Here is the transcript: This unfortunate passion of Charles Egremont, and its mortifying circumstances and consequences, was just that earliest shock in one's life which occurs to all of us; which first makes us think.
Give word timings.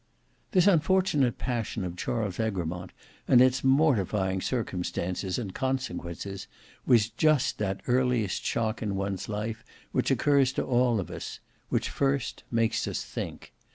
This 0.49 0.65
unfortunate 0.65 1.37
passion 1.37 1.83
of 1.83 1.95
Charles 1.95 2.39
Egremont, 2.39 2.91
and 3.27 3.39
its 3.39 3.63
mortifying 3.63 4.41
circumstances 4.41 5.37
and 5.37 5.53
consequences, 5.53 6.47
was 6.87 7.11
just 7.11 7.59
that 7.59 7.81
earliest 7.87 8.43
shock 8.43 8.81
in 8.81 8.95
one's 8.95 9.29
life 9.29 9.63
which 9.91 10.09
occurs 10.09 10.51
to 10.53 10.63
all 10.65 10.99
of 10.99 11.11
us; 11.11 11.39
which 11.69 11.87
first 11.87 12.41
makes 12.49 12.87
us 12.87 13.05
think. 13.05 13.53